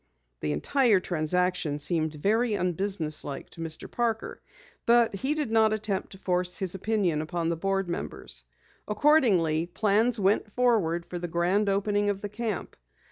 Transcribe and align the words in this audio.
The 0.39 0.51
entire 0.51 0.99
transaction 0.99 1.77
seemed 1.77 2.15
very 2.15 2.53
unbusinesslike 2.55 3.51
to 3.51 3.61
Mr. 3.61 3.91
Parker, 3.91 4.41
but 4.87 5.13
he 5.13 5.35
did 5.35 5.51
not 5.51 5.73
attempt 5.73 6.13
to 6.13 6.17
force 6.17 6.57
his 6.57 6.73
opinion 6.73 7.21
upon 7.21 7.49
the 7.49 7.55
board 7.55 7.87
members. 7.87 8.43
Accordingly, 8.87 9.67
plans 9.67 10.19
went 10.19 10.51
forward 10.53 11.05
for 11.05 11.19
the 11.19 11.27
grand 11.27 11.69
opening 11.69 12.09
of 12.09 12.21
the 12.21 12.29
camp. 12.29 12.75